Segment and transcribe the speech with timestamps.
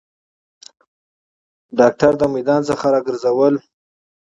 [1.79, 3.55] داکتر د میدان څخه راګرځول